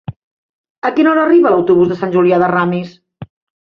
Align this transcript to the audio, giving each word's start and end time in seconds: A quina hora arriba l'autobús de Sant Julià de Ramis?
A 0.89 0.93
quina 0.95 1.13
hora 1.13 1.23
arriba 1.27 1.53
l'autobús 1.57 1.95
de 1.95 2.01
Sant 2.03 2.19
Julià 2.19 2.43
de 2.47 2.53
Ramis? 2.57 3.01